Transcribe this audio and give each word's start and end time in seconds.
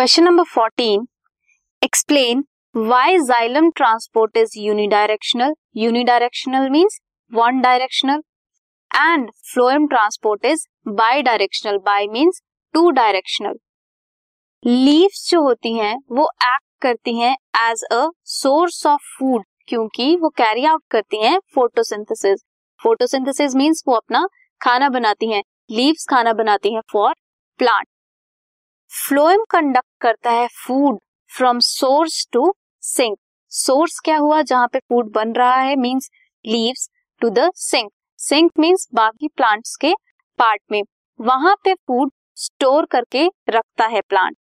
Question 0.00 0.24
number 0.24 0.44
fourteen 0.44 1.02
explain 1.82 2.42
why 2.74 3.16
xylem 3.20 3.68
transport 3.70 4.36
is 4.36 4.52
unidirectional 4.58 5.52
unidirectional 5.76 6.68
means 6.70 6.98
one 7.32 7.60
directional 7.60 8.22
and 8.90 9.30
phloem 9.52 9.86
transport 9.88 10.46
is 10.46 10.64
bidirectional 11.22 11.78
bi 11.86 12.06
means 12.08 12.40
two 12.74 12.88
directional 12.90 13.58
leaves 14.64 15.28
जो 15.30 15.42
होती 15.42 15.76
हैं, 15.76 15.94
वो 16.10 16.28
act 16.44 16.82
करती 16.82 17.18
हैं 17.18 17.36
as 17.68 17.84
a 17.92 18.02
source 18.38 18.84
of 18.86 19.14
food 19.18 19.44
क्योंकि 19.68 20.16
वो 20.16 20.28
carry 20.38 20.64
out 20.64 20.82
करती 20.90 21.24
हैं 21.24 21.38
फोटोसिंथेसिस 21.54 22.44
फोटोसिंथेसिस 22.80 23.56
मींस 23.56 23.84
वो 23.88 23.94
अपना 23.94 24.26
खाना 24.60 24.88
बनाती 24.88 25.32
हैं. 25.32 25.42
लीव्स 25.70 26.06
खाना 26.10 26.32
बनाती 26.34 26.74
हैं 26.74 26.82
फॉर 26.92 27.14
प्लांट 27.60 27.86
फ्लोएम 28.90 29.42
कंडक्ट 29.50 29.86
करता 30.00 30.30
है 30.30 30.46
food 30.56 30.98
from 31.30 31.58
source 31.60 32.26
to 32.32 32.52
sink. 32.82 33.16
Source 33.52 33.98
क्या 34.04 34.16
हुआ? 34.16 34.40
जहाँ 34.42 34.68
पे 34.68 34.78
फ़ूड 34.78 35.10
बन 35.12 35.32
रहा 35.32 35.56
है 35.56 35.74
means 35.76 36.08
leaves 36.44 36.88
to 37.20 37.28
the 37.30 37.50
sink 37.56 37.90
sink 38.18 38.50
means 38.58 38.86
बाकी 38.94 39.28
प्लांट्स 39.28 39.74
के 39.76 39.92
पार्ट 40.38 40.60
में। 40.72 40.82
वहाँ 41.20 41.54
पे 41.64 41.74
फ़ूड 41.74 42.10
स्टोर 42.36 42.86
करके 42.86 43.26
रखता 43.48 43.86
है 43.86 44.00
plant 44.00 44.36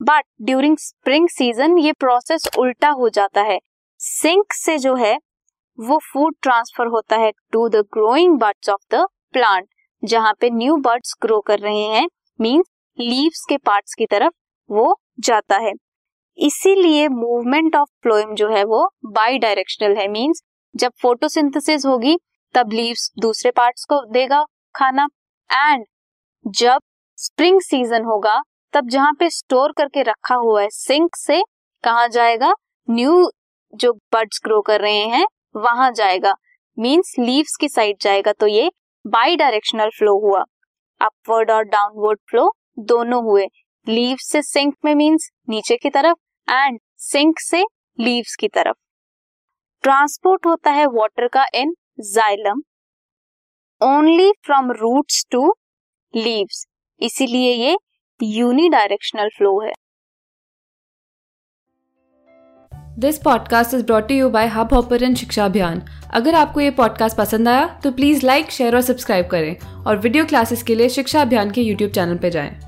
but 0.00 0.24
during 0.42 0.76
spring 0.78 1.28
season 1.28 1.76
ये 1.78 1.92
प्रोसेस 1.92 2.48
उल्टा 2.58 2.88
हो 2.90 3.08
जाता 3.08 3.42
है। 3.42 3.58
सिंक 4.00 4.52
से 4.52 4.78
जो 4.78 4.94
है, 4.94 5.16
वो 5.78 5.98
फ़ूड 6.12 6.34
ट्रांसफ़र 6.42 6.86
होता 6.86 7.16
है 7.16 7.30
to 7.52 7.68
the 7.68 7.84
growing 7.94 8.38
buds 8.38 8.68
of 8.68 8.94
the 8.94 9.06
plant 9.32 9.68
जहाँ 10.02 10.32
पे 10.40 10.50
न्यू 10.52 10.76
बर्ड्स 10.78 11.14
ग्रो 11.22 11.40
कर 11.40 11.58
रहे 11.58 11.84
हैं 11.88 12.06
मींस 12.40 12.64
लीव्स 13.00 13.44
के 13.48 13.56
पार्ट्स 13.56 13.94
की 13.94 14.06
तरफ़ 14.06 14.32
वो 14.70 15.00
जाता 15.20 15.56
है। 15.56 15.72
इसीलिए 16.38 17.08
मूवमेंट 17.08 17.76
ऑफ़ 17.76 17.88
फ्लोएम 18.02 18.34
जो 18.34 18.48
है 18.48 18.64
वो 18.64 18.90
बाई 19.04 19.38
डायरेक्शनल 19.38 19.96
है। 19.96 20.08
मीन्स 20.08 20.42
जब 20.76 20.92
फोटोसिंथेसिस 21.02 21.86
होगी, 21.86 22.18
तब 22.54 22.72
लीव्स 22.72 23.10
दूसरे 23.18 23.50
पार्ट्स 23.50 23.84
को 23.84 24.12
देगा 24.12 24.44
खाना। 24.76 25.08
एंड 25.52 25.84
जब 26.46 26.78
स्प्रिंग 27.16 27.60
सीज़न 27.60 28.04
होगा, 28.04 28.42
तब 28.72 28.88
जहाँ 28.88 29.12
पे 29.12 29.30
स्टोर 29.30 29.72
करके 29.72 30.02
रखा 30.02 30.34
हुआ 30.34 30.62
है 30.62 30.68
सिंक 30.70 31.16
से 31.16 31.42
कहा 31.84 32.06
जाएगा? 32.06 32.54
न्यू 32.90 33.30
जो 33.74 33.92
बर्ड्स 33.92 34.40
ग्रो 34.44 34.60
कर 34.60 34.80
रहे 34.80 34.98
हैं, 34.98 35.26
वहाँ 35.56 35.92
जाएगा। 35.92 36.34
मींस 36.78 37.16
लीव्स 37.18 37.56
की 37.56 37.68
साइड 37.68 37.96
जाएगा। 38.00 38.32
तो 38.32 38.46
ये 38.46 38.72
बाई 39.06 39.36
डायरेक्शनल 39.36 39.90
फ्लो 39.98 40.18
हुआ। 40.18 40.44
अपवर्ड 41.00 41.50
और 41.50 41.64
डाउनवर्ड 41.64 42.18
फ्लो 42.30 42.52
दोनों 42.78 43.22
हुए। 43.24 43.46
लीव 43.86 44.16
से 44.20 44.42
सिंक 44.42 44.74
में 44.84 44.94
मींस 44.94 45.30
नीचे 45.48 45.76
की 45.76 45.90
तरफ़ 45.90 46.50
एंड 46.50 46.78
सिंक 46.96 47.38
से 47.38 47.62
लीव्स 47.98 48.36
की 48.36 48.48
तरफ़। 48.48 48.76
ट्रांसपोर्ट 49.84 50.46
होता 50.46 50.70
है 50.70 50.86
वाटर 50.86 51.28
का 51.28 51.44
in 51.54 51.74
xylem 52.00 52.62
only 53.80 54.30
from 54.44 54.70
roots 54.72 55.24
to 55.30 55.54
leaves 56.14 56.66
इसीलिए 57.00 57.52
ये 57.54 57.76
यूनिडायरेक्शनल 58.22 59.28
फ्लो 59.28 59.58
है। 59.60 59.72
This 62.98 63.18
podcast 63.18 63.74
is 63.74 63.84
brought 63.84 64.10
you 64.10 64.28
by 64.30 64.46
Hubhopper 64.74 65.14
Shiksha 65.14 65.44
Abhiyan 65.44 65.82
अगर 66.14 66.34
आपको 66.34 66.60
ये 66.60 66.70
पॉडकास्ट 66.70 67.16
पसंद 67.16 67.48
आया 67.48 67.66
तो 67.84 67.92
प्लीज़ 67.92 68.26
लाइक 68.26 68.50
शेयर 68.50 68.74
और 68.74 68.82
सब्सक्राइब 68.82 69.26
करें। 69.26 69.84
और 69.84 69.96
वीडियो 69.96 70.24
क्लासेस 70.24 70.62
के 70.62 70.74
लिए 70.74 70.88
शिक्षा 70.88 71.22
अभियान 71.22 71.50
के 71.50 71.62
यूट्यूब 71.62 71.90
चैनल 71.90 72.18
पर 72.18 72.28
जाएँ। 72.28 72.65